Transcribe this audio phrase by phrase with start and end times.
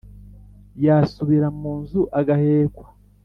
[0.85, 2.85] yasubira mu nzu agahekwa.